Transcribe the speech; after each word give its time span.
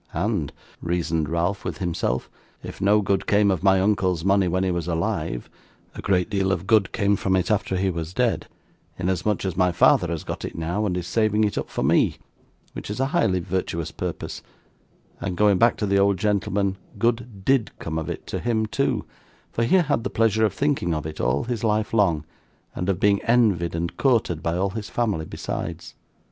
'And,' 0.15 0.51
reasoned 0.81 1.29
Ralph 1.29 1.63
with 1.63 1.77
himself, 1.77 2.27
'if 2.63 2.81
no 2.81 3.01
good 3.01 3.27
came 3.27 3.51
of 3.51 3.61
my 3.61 3.79
uncle's 3.79 4.25
money 4.25 4.47
when 4.47 4.63
he 4.63 4.71
was 4.71 4.87
alive, 4.87 5.47
a 5.93 6.01
great 6.01 6.27
deal 6.27 6.51
of 6.51 6.65
good 6.65 6.91
came 6.91 7.13
of 7.23 7.35
it 7.35 7.51
after 7.51 7.77
he 7.77 7.91
was 7.91 8.11
dead, 8.11 8.47
inasmuch 8.97 9.45
as 9.45 9.55
my 9.55 9.71
father 9.71 10.07
has 10.07 10.23
got 10.23 10.43
it 10.43 10.55
now, 10.55 10.87
and 10.87 10.97
is 10.97 11.05
saving 11.05 11.43
it 11.43 11.55
up 11.55 11.69
for 11.69 11.83
me, 11.83 12.17
which 12.73 12.89
is 12.89 12.99
a 12.99 13.05
highly 13.13 13.39
virtuous 13.39 13.91
purpose; 13.91 14.41
and, 15.19 15.37
going 15.37 15.59
back 15.59 15.77
to 15.77 15.85
the 15.85 15.99
old 15.99 16.17
gentleman, 16.17 16.77
good 16.97 17.45
DID 17.45 17.69
come 17.77 17.99
of 17.99 18.09
it 18.09 18.25
to 18.25 18.39
him 18.39 18.65
too, 18.65 19.05
for 19.51 19.63
he 19.63 19.75
had 19.75 20.03
the 20.03 20.09
pleasure 20.09 20.43
of 20.45 20.53
thinking 20.55 20.95
of 20.95 21.05
it 21.05 21.21
all 21.21 21.43
his 21.43 21.63
life 21.63 21.93
long, 21.93 22.25
and 22.73 22.89
of 22.89 22.99
being 22.99 23.21
envied 23.21 23.75
and 23.75 23.97
courted 23.97 24.41
by 24.41 24.57
all 24.57 24.71
his 24.71 24.89
family 24.89 25.25
besides. 25.25 25.93